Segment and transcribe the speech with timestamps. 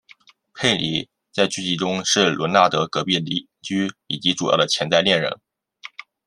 [0.55, 5.39] 佩妮在剧集里是伦纳德隔壁的邻居以及主要的潜在恋人。